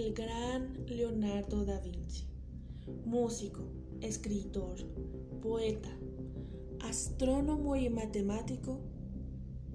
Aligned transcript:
el 0.00 0.14
gran 0.14 0.86
Leonardo 0.86 1.64
da 1.66 1.78
Vinci, 1.80 2.26
músico, 3.04 3.60
escritor, 4.00 4.76
poeta, 5.42 5.90
astrónomo 6.80 7.76
y 7.76 7.90
matemático 7.90 8.80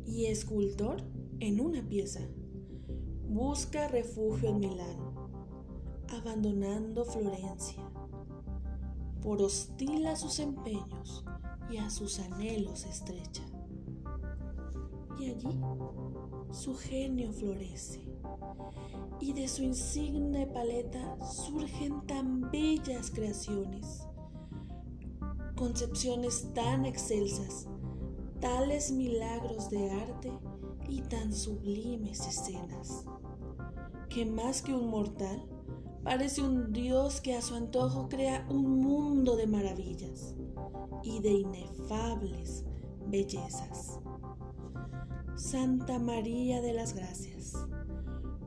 y 0.03 0.25
escultor 0.25 1.03
en 1.39 1.61
una 1.61 1.87
pieza. 1.87 2.21
Busca 3.27 3.87
refugio 3.87 4.49
en 4.49 4.59
Milán, 4.59 4.97
abandonando 6.09 7.05
Florencia, 7.05 7.87
por 9.21 9.43
hostil 9.43 10.07
a 10.07 10.15
sus 10.15 10.39
empeños 10.39 11.23
y 11.69 11.77
a 11.77 11.91
sus 11.91 12.19
anhelos 12.19 12.85
estrecha. 12.85 13.43
Allí 15.35 15.59
su 16.51 16.73
genio 16.73 17.33
florece, 17.33 17.99
y 19.19 19.33
de 19.33 19.47
su 19.47 19.63
insigne 19.63 20.47
paleta 20.47 21.17
surgen 21.25 22.05
tan 22.07 22.49
bellas 22.49 23.11
creaciones, 23.11 24.07
concepciones 25.57 26.53
tan 26.53 26.85
excelsas, 26.85 27.67
tales 28.39 28.91
milagros 28.91 29.69
de 29.69 29.91
arte 29.91 30.31
y 30.87 31.01
tan 31.01 31.33
sublimes 31.33 32.25
escenas, 32.25 33.05
que 34.07 34.25
más 34.25 34.61
que 34.61 34.73
un 34.73 34.89
mortal, 34.89 35.45
parece 36.03 36.41
un 36.41 36.71
Dios 36.71 37.19
que 37.19 37.35
a 37.35 37.41
su 37.41 37.55
antojo 37.55 38.07
crea 38.07 38.47
un 38.49 38.79
mundo 38.79 39.35
de 39.35 39.47
maravillas 39.47 40.35
y 41.03 41.19
de 41.19 41.31
inefables 41.31 42.63
bellezas. 43.07 43.99
Santa 45.37 45.99
María 45.99 46.61
de 46.61 46.71
las 46.71 46.93
Gracias, 46.95 47.55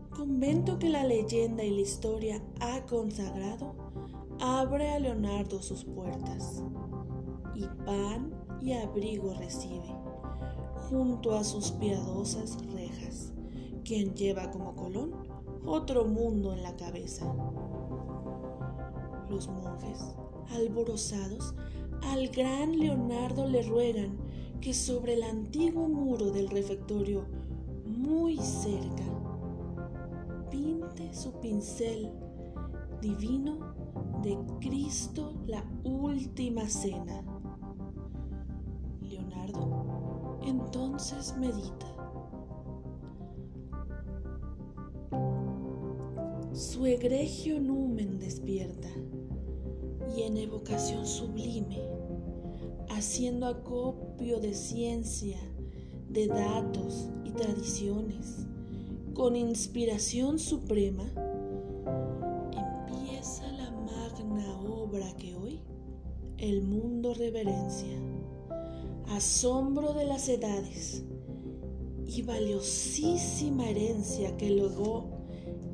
convento 0.08 0.78
que 0.78 0.88
la 0.88 1.04
leyenda 1.04 1.62
y 1.62 1.70
la 1.70 1.82
historia 1.82 2.42
ha 2.60 2.86
consagrado, 2.86 3.74
abre 4.40 4.88
a 4.92 4.98
Leonardo 4.98 5.60
sus 5.60 5.84
puertas 5.84 6.62
y 7.54 7.66
pan 7.84 8.32
y 8.62 8.72
abrigo 8.72 9.34
recibe, 9.34 9.94
junto 10.88 11.36
a 11.36 11.44
sus 11.44 11.72
piadosas 11.72 12.56
rejas, 12.72 13.34
quien 13.84 14.14
lleva 14.14 14.50
como 14.50 14.74
Colón 14.74 15.12
otro 15.66 16.06
mundo 16.06 16.54
en 16.54 16.62
la 16.62 16.74
cabeza. 16.74 17.30
Los 19.28 19.46
monjes, 19.48 20.16
alborozados, 20.54 21.54
al 22.02 22.28
gran 22.28 22.78
Leonardo 22.78 23.46
le 23.46 23.62
ruegan 23.62 24.27
que 24.60 24.74
sobre 24.74 25.14
el 25.14 25.22
antiguo 25.22 25.88
muro 25.88 26.30
del 26.30 26.48
refectorio, 26.48 27.26
muy 27.86 28.36
cerca, 28.38 29.04
pinte 30.50 31.14
su 31.14 31.32
pincel 31.40 32.10
divino 33.00 33.74
de 34.22 34.36
Cristo 34.60 35.32
la 35.46 35.64
última 35.84 36.68
cena 36.68 37.24
entonces 40.48 41.34
medita. 41.38 41.86
Su 46.52 46.86
egregio 46.86 47.60
numen 47.60 48.18
despierta 48.18 48.88
y 50.16 50.22
en 50.22 50.36
evocación 50.36 51.06
sublime, 51.06 51.78
haciendo 52.98 53.46
acopio 53.46 54.40
de 54.40 54.54
ciencia, 54.54 55.38
de 56.08 56.26
datos 56.26 57.08
y 57.24 57.30
tradiciones, 57.30 58.46
con 59.14 59.36
inspiración 59.36 60.38
suprema, 60.38 61.04
empieza 62.52 63.46
la 63.52 63.70
magna 63.70 64.60
obra 64.60 65.14
que 65.16 65.34
hoy 65.34 65.60
el 66.38 66.62
mundo 66.62 67.14
reverencia 67.14 67.98
asombro 69.10 69.94
de 69.94 70.04
las 70.04 70.28
edades 70.28 71.04
y 72.06 72.22
valiosísima 72.22 73.68
herencia 73.68 74.36
que 74.36 74.50
logró 74.50 75.06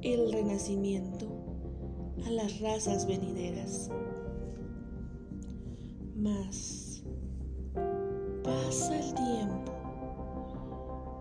el 0.03 0.31
renacimiento 0.31 1.27
a 2.27 2.31
las 2.31 2.61
razas 2.61 3.07
venideras. 3.07 3.91
Pasa 8.45 8.97
el 8.97 9.15
tiempo 9.15 9.73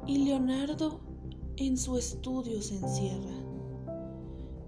y 0.05 0.25
Leonardo 0.25 0.99
en 1.57 1.77
su 1.77 1.97
estudio 1.97 2.61
se 2.61 2.75
encierra 2.75 3.35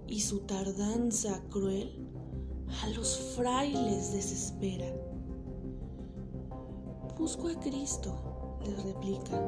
y 0.08 0.22
su 0.22 0.40
tardanza 0.40 1.44
cruel 1.52 2.08
a 2.84 2.90
los 2.90 3.18
frailes 3.36 4.14
desespera 4.14 4.88
Busco 7.26 7.48
a 7.48 7.60
Cristo, 7.60 8.60
les 8.64 8.84
replica. 8.84 9.42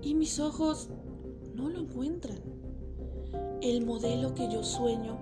Y 0.00 0.14
mis 0.14 0.40
ojos 0.40 0.88
no 1.54 1.68
lo 1.68 1.80
encuentran. 1.80 2.38
El 3.60 3.84
modelo 3.84 4.32
que 4.34 4.48
yo 4.48 4.64
sueño 4.64 5.18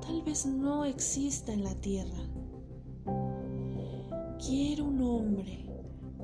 tal 0.00 0.22
vez 0.22 0.46
no 0.46 0.86
exista 0.86 1.52
en 1.52 1.64
la 1.64 1.74
tierra. 1.74 2.23
Quiero 4.46 4.84
un 4.84 5.00
hombre 5.00 5.64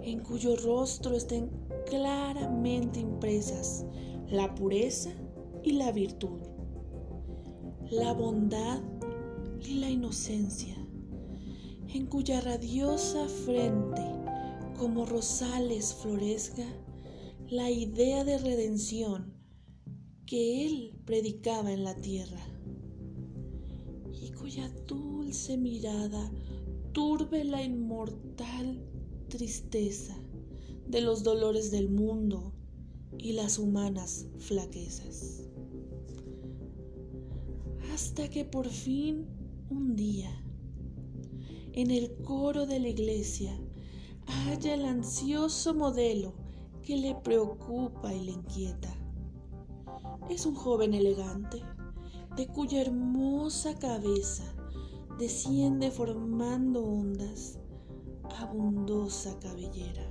en 0.02 0.20
cuyo 0.20 0.54
rostro 0.56 1.16
estén 1.16 1.48
claramente 1.86 3.00
impresas 3.00 3.86
la 4.28 4.54
pureza 4.54 5.10
y 5.62 5.72
la 5.72 5.90
virtud, 5.90 6.40
la 7.90 8.12
bondad 8.12 8.82
y 9.66 9.74
la 9.74 9.88
inocencia 9.88 10.76
en 11.94 12.06
cuya 12.06 12.42
radiosa 12.42 13.26
frente, 13.26 14.02
como 14.78 15.06
rosales, 15.06 15.94
florezca 15.94 16.66
la 17.48 17.70
idea 17.70 18.22
de 18.24 18.36
redención 18.36 19.32
que 20.26 20.66
él 20.66 21.00
predicaba 21.06 21.72
en 21.72 21.84
la 21.84 21.96
tierra, 21.96 22.40
y 24.12 24.30
cuya 24.32 24.68
dulce 24.86 25.56
mirada 25.56 26.30
turbe 26.92 27.44
la 27.44 27.62
inmortal 27.62 28.82
tristeza 29.28 30.16
de 30.86 31.00
los 31.00 31.22
dolores 31.22 31.70
del 31.70 31.88
mundo 31.88 32.52
y 33.16 33.32
las 33.32 33.58
humanas 33.58 34.26
flaquezas. 34.38 35.48
Hasta 37.92 38.28
que 38.28 38.44
por 38.44 38.68
fin 38.68 39.26
un 39.68 39.94
día 39.94 40.30
en 41.72 41.90
el 41.92 42.12
coro 42.24 42.66
de 42.66 42.80
la 42.80 42.88
iglesia 42.88 43.56
halla 44.26 44.74
el 44.74 44.84
ansioso 44.84 45.74
modelo 45.74 46.34
que 46.82 46.96
le 46.96 47.14
preocupa 47.14 48.12
y 48.12 48.24
le 48.24 48.32
inquieta. 48.32 48.92
Es 50.28 50.46
un 50.46 50.54
joven 50.54 50.94
elegante, 50.94 51.62
de 52.36 52.46
cuya 52.46 52.80
hermosa 52.80 53.78
cabeza 53.78 54.44
desciende 55.20 55.90
formando 55.90 56.82
ondas 56.82 57.58
abundosa 58.38 59.38
cabellera, 59.38 60.10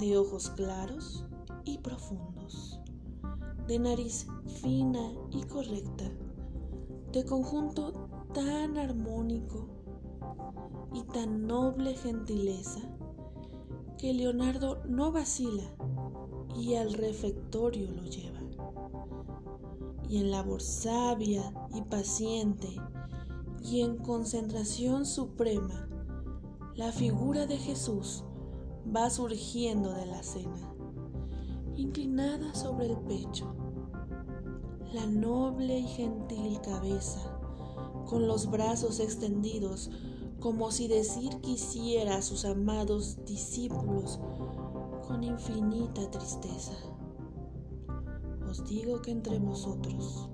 de 0.00 0.18
ojos 0.18 0.50
claros 0.50 1.24
y 1.64 1.78
profundos, 1.78 2.80
de 3.68 3.78
nariz 3.78 4.26
fina 4.60 5.12
y 5.30 5.44
correcta, 5.44 6.10
de 7.12 7.24
conjunto 7.24 8.08
tan 8.34 8.76
armónico 8.76 9.68
y 10.92 11.04
tan 11.04 11.46
noble 11.46 11.94
gentileza 11.94 12.80
que 13.98 14.12
Leonardo 14.14 14.82
no 14.88 15.12
vacila 15.12 15.76
y 16.56 16.74
al 16.74 16.92
refectorio 16.94 17.88
lo 17.88 18.02
lleva. 18.02 18.40
Y 20.08 20.18
en 20.18 20.32
labor 20.32 20.60
sabia 20.60 21.54
y 21.72 21.82
paciente 21.82 22.68
y 23.62 23.80
en 23.80 23.96
concentración 23.96 25.06
suprema, 25.06 25.88
la 26.74 26.90
figura 26.90 27.46
de 27.46 27.58
Jesús 27.58 28.24
va 28.94 29.08
surgiendo 29.10 29.92
de 29.92 30.06
la 30.06 30.22
cena, 30.22 30.74
inclinada 31.76 32.54
sobre 32.54 32.86
el 32.86 32.96
pecho, 32.98 33.54
la 34.92 35.06
noble 35.06 35.78
y 35.78 35.86
gentil 35.86 36.60
cabeza 36.60 37.20
con 38.06 38.26
los 38.26 38.50
brazos 38.50 39.00
extendidos, 39.00 39.90
como 40.40 40.70
si 40.70 40.88
decir 40.88 41.40
quisiera 41.40 42.16
a 42.16 42.22
sus 42.22 42.44
amados 42.44 43.24
discípulos 43.24 44.18
con 45.06 45.22
infinita 45.22 46.10
tristeza. 46.10 46.74
Os 48.50 48.64
digo 48.64 49.00
que 49.00 49.12
entre 49.12 49.38
vosotros 49.38 50.28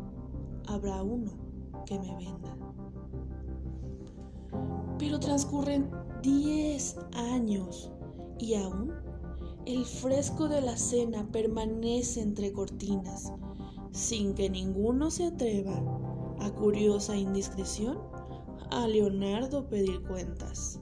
habrá 0.67 1.03
uno 1.03 1.31
que 1.87 1.99
me 1.99 2.17
venda. 2.17 2.57
Pero 4.99 5.21
transcurren 5.21 5.91
diez 6.23 6.97
años 7.13 7.91
y 8.39 8.55
aún 8.55 8.93
el 9.67 9.85
fresco 9.85 10.49
de 10.49 10.61
la 10.61 10.77
cena 10.77 11.29
permanece 11.31 12.21
entre 12.21 12.53
cortinas, 12.53 13.33
sin 13.93 14.35
que 14.35 14.49
ninguno 14.49 15.11
se 15.11 15.27
atreva, 15.27 15.75
a 16.41 16.51
curiosa 16.51 17.17
indiscreción, 17.17 17.99
a 18.71 18.87
Leonardo 18.89 19.69
pedir 19.69 20.03
cuentas. 20.03 20.81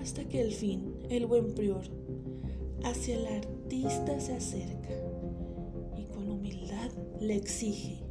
Hasta 0.00 0.24
que 0.28 0.40
al 0.40 0.52
fin 0.52 0.94
el 1.08 1.26
buen 1.26 1.54
prior 1.54 1.82
hacia 2.84 3.16
el 3.16 3.26
artista 3.26 4.20
se 4.20 4.34
acerca 4.34 4.94
y 5.96 6.04
con 6.06 6.30
humildad 6.30 6.90
le 7.20 7.36
exige 7.36 8.04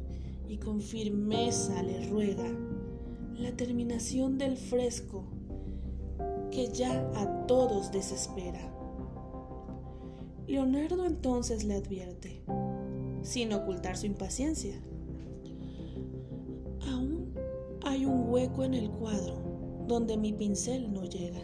y 0.48 0.58
con 0.58 0.80
firmeza 0.80 1.82
le 1.82 2.08
ruega 2.08 2.65
la 3.38 3.52
terminación 3.52 4.38
del 4.38 4.56
fresco 4.56 5.24
que 6.50 6.68
ya 6.68 7.10
a 7.14 7.46
todos 7.46 7.92
desespera. 7.92 8.72
Leonardo 10.46 11.04
entonces 11.04 11.64
le 11.64 11.74
advierte, 11.74 12.42
sin 13.22 13.52
ocultar 13.52 13.96
su 13.96 14.06
impaciencia. 14.06 14.80
Aún 16.88 17.34
hay 17.84 18.06
un 18.06 18.30
hueco 18.30 18.64
en 18.64 18.74
el 18.74 18.90
cuadro 18.90 19.34
donde 19.86 20.16
mi 20.16 20.32
pincel 20.32 20.92
no 20.92 21.04
llega, 21.04 21.42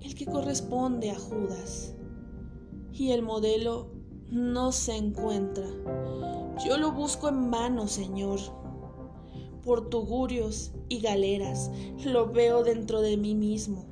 el 0.00 0.14
que 0.14 0.24
corresponde 0.24 1.10
a 1.10 1.18
Judas, 1.18 1.94
y 2.92 3.10
el 3.10 3.22
modelo 3.22 3.90
no 4.30 4.72
se 4.72 4.96
encuentra. 4.96 5.66
Yo 6.64 6.78
lo 6.78 6.92
busco 6.92 7.28
en 7.28 7.50
vano, 7.50 7.86
Señor. 7.86 8.59
Por 9.62 9.90
tugurios 9.90 10.72
y 10.88 11.00
galeras 11.00 11.70
lo 12.04 12.32
veo 12.32 12.64
dentro 12.64 13.02
de 13.02 13.16
mí 13.16 13.34
mismo. 13.34 13.84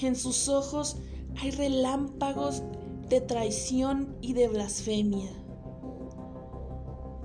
En 0.00 0.16
sus 0.16 0.48
ojos 0.48 0.96
hay 1.40 1.50
relámpagos 1.50 2.62
de 3.08 3.20
traición 3.20 4.16
y 4.20 4.32
de 4.32 4.48
blasfemia. 4.48 5.30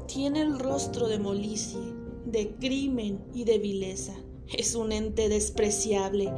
Tiene 0.07 0.41
el 0.41 0.59
rostro 0.59 1.07
de 1.07 1.19
molicie, 1.19 1.79
de 2.25 2.55
crimen 2.55 3.23
y 3.33 3.43
de 3.43 3.57
vileza. 3.57 4.13
Es 4.57 4.75
un 4.75 4.91
ente 4.91 5.29
despreciable, 5.29 6.31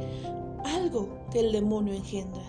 algo 0.64 1.08
que 1.30 1.40
el 1.40 1.52
demonio 1.52 1.94
engendra. 1.94 2.44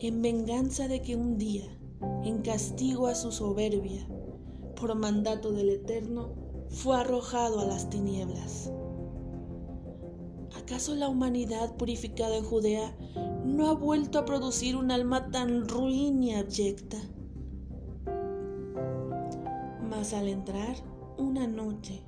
En 0.00 0.22
venganza 0.22 0.88
de 0.88 1.02
que 1.02 1.16
un 1.16 1.38
día, 1.38 1.66
en 2.24 2.42
castigo 2.42 3.06
a 3.06 3.14
su 3.14 3.32
soberbia, 3.32 4.06
por 4.74 4.94
mandato 4.94 5.52
del 5.52 5.70
Eterno, 5.70 6.43
fue 6.68 6.96
arrojado 6.96 7.60
a 7.60 7.64
las 7.64 7.88
tinieblas. 7.90 8.70
¿Acaso 10.56 10.94
la 10.94 11.08
humanidad 11.08 11.76
purificada 11.76 12.36
en 12.36 12.44
Judea 12.44 12.96
no 13.44 13.68
ha 13.68 13.74
vuelto 13.74 14.18
a 14.18 14.24
producir 14.24 14.76
un 14.76 14.90
alma 14.90 15.30
tan 15.30 15.68
ruin 15.68 16.22
y 16.22 16.34
abyecta? 16.34 16.98
Mas 19.88 20.14
al 20.14 20.28
entrar 20.28 20.76
una 21.18 21.46
noche 21.46 22.02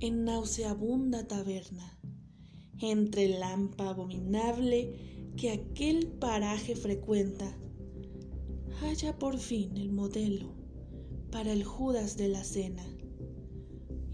en 0.00 0.24
nauseabunda 0.24 1.28
taberna, 1.28 1.98
entre 2.80 3.26
el 3.26 3.40
lampa 3.40 3.90
abominable 3.90 5.30
que 5.36 5.52
aquel 5.52 6.08
paraje 6.08 6.74
frecuenta, 6.74 7.56
halla 8.80 9.18
por 9.18 9.38
fin 9.38 9.76
el 9.76 9.92
modelo 9.92 10.52
para 11.30 11.52
el 11.52 11.64
Judas 11.64 12.16
de 12.16 12.28
la 12.28 12.42
cena 12.42 12.84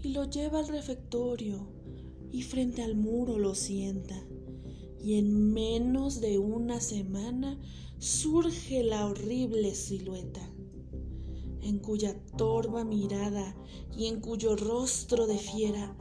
y 0.01 0.09
lo 0.09 0.25
lleva 0.25 0.59
al 0.59 0.67
refectorio 0.67 1.67
y 2.31 2.43
frente 2.43 2.83
al 2.83 2.95
muro 2.95 3.37
lo 3.37 3.55
sienta. 3.55 4.23
Y 5.01 5.17
en 5.17 5.53
menos 5.53 6.21
de 6.21 6.39
una 6.39 6.81
semana 6.81 7.59
surge 7.99 8.83
la 8.83 9.07
horrible 9.07 9.73
silueta, 9.73 10.41
en 11.61 11.79
cuya 11.79 12.19
torva 12.37 12.83
mirada 12.83 13.55
y 13.95 14.07
en 14.07 14.19
cuyo 14.19 14.55
rostro 14.55 15.25
de 15.27 15.37
fiera 15.37 15.95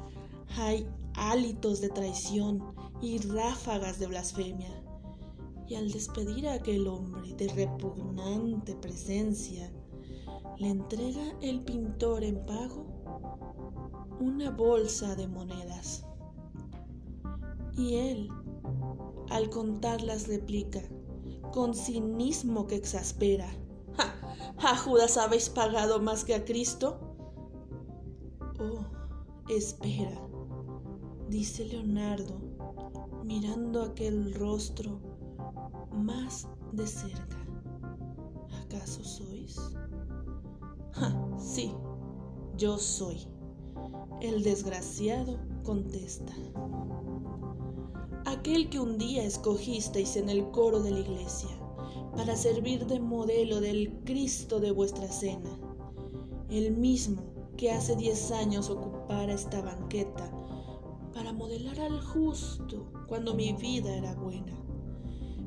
hay 0.56 0.86
hálitos 1.14 1.80
de 1.80 1.88
traición 1.88 2.62
y 3.00 3.18
ráfagas 3.18 3.98
de 3.98 4.06
blasfemia. 4.08 4.84
Y 5.68 5.74
al 5.74 5.92
despedir 5.92 6.48
a 6.48 6.54
aquel 6.54 6.86
hombre 6.86 7.34
de 7.34 7.48
repugnante 7.48 8.74
presencia, 8.74 9.70
le 10.58 10.68
entrega 10.68 11.36
el 11.42 11.60
pintor 11.60 12.24
en 12.24 12.44
pago 12.46 12.98
una 14.20 14.50
bolsa 14.50 15.14
de 15.14 15.28
monedas. 15.28 16.04
Y 17.76 17.94
él, 17.94 18.28
al 19.30 19.50
contarlas, 19.50 20.28
replica, 20.28 20.82
con 21.52 21.74
cinismo 21.74 22.66
que 22.66 22.74
exaspera, 22.74 23.48
¿A 24.60 24.76
Judas 24.76 25.16
habéis 25.16 25.48
pagado 25.48 26.00
más 26.00 26.24
que 26.24 26.34
a 26.34 26.44
Cristo? 26.44 26.98
Oh, 28.60 28.84
espera, 29.48 30.20
dice 31.28 31.64
Leonardo, 31.64 32.40
mirando 33.24 33.82
aquel 33.82 34.34
rostro 34.34 35.00
más 35.92 36.48
de 36.72 36.86
cerca. 36.86 37.38
¿Acaso 38.64 39.04
sois? 39.04 39.56
sí, 41.38 41.72
yo 42.56 42.78
soy. 42.78 43.28
El 44.20 44.42
desgraciado 44.42 45.38
contesta 45.64 46.34
aquel 48.24 48.68
que 48.68 48.78
un 48.78 48.98
día 48.98 49.24
escogisteis 49.24 50.16
en 50.16 50.28
el 50.28 50.50
coro 50.50 50.80
de 50.80 50.90
la 50.90 51.00
iglesia, 51.00 51.48
para 52.14 52.36
servir 52.36 52.86
de 52.86 53.00
modelo 53.00 53.60
del 53.60 53.90
Cristo 54.04 54.60
de 54.60 54.70
vuestra 54.70 55.08
cena, 55.08 55.58
el 56.50 56.76
mismo 56.76 57.22
que 57.56 57.70
hace 57.72 57.96
diez 57.96 58.30
años 58.30 58.70
ocupara 58.70 59.32
esta 59.32 59.62
banqueta 59.62 60.30
para 61.14 61.32
modelar 61.32 61.80
al 61.80 62.00
justo 62.00 62.92
cuando 63.06 63.34
mi 63.34 63.52
vida 63.54 63.96
era 63.96 64.14
buena. 64.14 64.52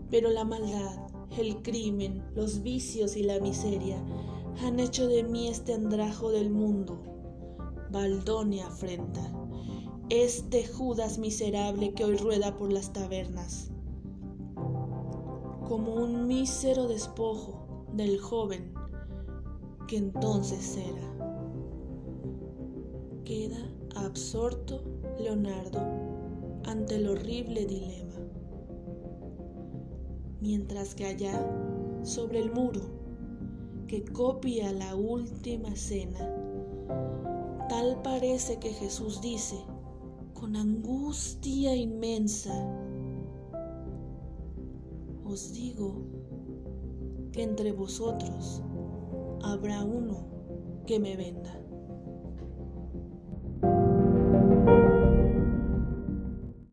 Pero 0.10 0.30
la 0.30 0.44
maldad, 0.44 1.08
el 1.38 1.62
crimen, 1.62 2.24
los 2.36 2.62
vicios 2.62 3.16
y 3.16 3.24
la 3.24 3.40
miseria 3.40 4.04
han 4.64 4.80
hecho 4.80 5.08
de 5.08 5.24
mí 5.24 5.48
este 5.48 5.74
andrajo 5.74 6.32
del 6.32 6.50
mundo, 6.50 7.00
baldón 7.92 8.54
y 8.54 8.62
afrenta. 8.62 9.22
Este 10.10 10.66
Judas 10.66 11.18
miserable 11.18 11.94
que 11.94 12.06
hoy 12.06 12.18
rueda 12.18 12.58
por 12.58 12.72
las 12.72 12.92
tabernas, 12.94 13.72
como 15.68 15.94
un 15.96 16.28
mísero 16.28 16.88
despojo 16.88 17.86
del 17.94 18.20
joven 18.20 18.74
que 19.88 19.98
entonces 19.98 20.78
era. 20.78 21.12
Queda 23.26 23.72
absorto 23.96 24.84
Leonardo 25.20 25.80
ante 26.66 26.96
el 26.96 27.10
horrible 27.10 27.66
dilema, 27.66 28.16
mientras 30.40 30.96
que 30.96 31.06
allá, 31.06 31.46
sobre 32.04 32.40
el 32.40 32.52
muro, 32.52 32.82
que 33.88 34.04
copia 34.06 34.72
la 34.72 34.96
última 34.96 35.76
cena, 35.76 36.41
tal 37.82 38.00
parece 38.04 38.60
que 38.60 38.74
Jesús 38.74 39.22
dice, 39.22 39.56
con 40.36 40.56
angustia 40.56 41.76
inmensa. 41.76 42.54
Os 45.26 45.52
digo 45.52 46.06
que 47.32 47.42
entre 47.42 47.72
vosotros 47.72 48.62
habrá 49.42 49.84
uno 49.84 50.28
que 50.86 51.00
me 51.00 51.16
venda. 51.16 51.61